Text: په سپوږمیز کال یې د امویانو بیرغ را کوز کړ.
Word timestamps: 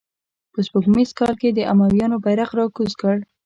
په 0.53 0.59
سپوږمیز 0.65 1.09
کال 1.19 1.35
یې 1.43 1.51
د 1.53 1.59
امویانو 1.71 2.17
بیرغ 2.25 2.49
را 2.57 2.65
کوز 2.75 2.91
کړ. 3.01 3.15